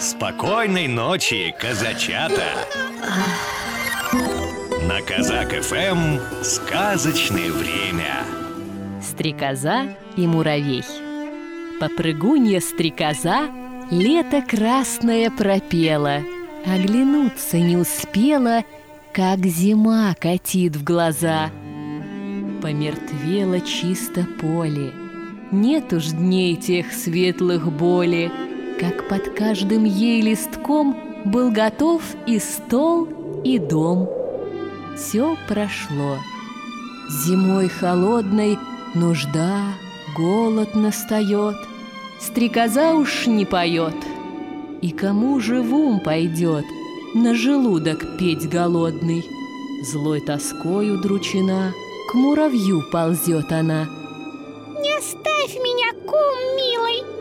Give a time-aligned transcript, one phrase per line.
[0.00, 2.44] Спокойной ночи, казачата!
[4.86, 8.24] На Казак ФМ сказочное время.
[9.02, 10.84] Стрекоза и муравей.
[11.80, 13.48] Попрыгунья стрекоза
[13.90, 16.20] лето красное пропела,
[16.64, 18.62] Оглянуться не успела,
[19.12, 21.50] как зима катит в глаза.
[22.62, 24.92] Помертвело чисто поле,
[25.50, 28.30] нет уж дней тех светлых боли,
[28.78, 33.08] Как под каждым ей листком Был готов и стол,
[33.44, 34.08] и дом.
[34.96, 36.18] Все прошло.
[37.24, 38.58] Зимой холодной
[38.94, 39.62] нужда,
[40.16, 41.56] голод настает,
[42.20, 43.94] Стрекоза уж не поет.
[44.80, 46.64] И кому же в ум пойдет
[47.14, 49.24] На желудок петь голодный?
[49.82, 51.72] Злой тоской удручена,
[52.10, 53.88] К муравью ползет она—
[54.80, 57.17] не оставь меня, кум милый!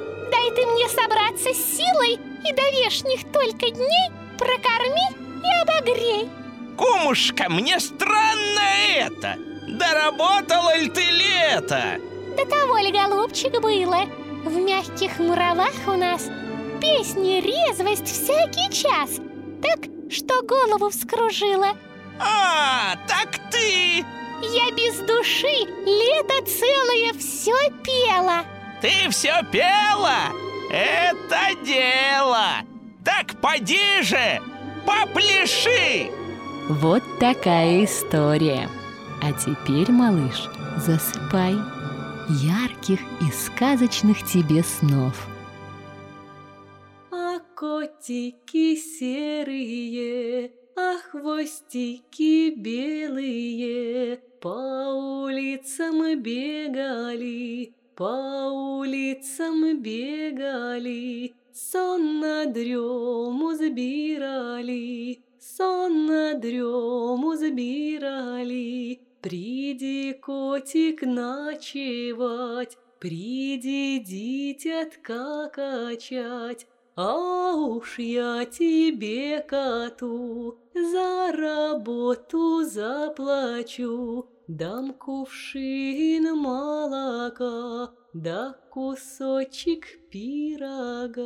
[0.56, 5.08] Ты мне собраться с силой И до вешних только дней прокорми
[5.44, 6.30] и обогрей
[6.78, 8.62] Кумушка, мне странно
[8.96, 9.36] это!
[9.68, 12.00] Доработала ли ты лето?
[12.38, 14.06] Да того ли, голубчик, было
[14.46, 16.30] В мягких муравах у нас
[16.80, 19.20] Песни, резвость всякий час
[19.62, 21.70] Так, что голову вскружила
[22.20, 24.06] А, так ты!
[24.42, 25.48] Я без души
[25.86, 28.44] лето целое все пела
[28.82, 30.47] Ты все пела?
[30.70, 32.48] Это дело!
[33.04, 34.42] Так поди же,
[34.86, 36.12] попляши!
[36.70, 38.70] Вот такая история.
[39.22, 41.56] А теперь, малыш, засыпай
[42.30, 45.28] ярких и сказочных тебе снов.
[47.12, 54.94] А котики серые, а хвостики белые по
[55.24, 69.02] улицам бегали, по улицам бегали, сон на дрему сбирали, сон на дрему сбирали.
[69.22, 84.94] Приди, котик, ночевать, приди, дитятка качать, а уж я тебе, коту, за работу заплачу, Дам
[84.94, 86.26] кувшин
[87.40, 91.26] молока, да кусочек пирога.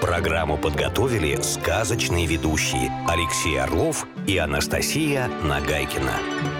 [0.00, 6.59] Программу подготовили сказочные ведущие Алексей Орлов и Анастасия Нагайкина.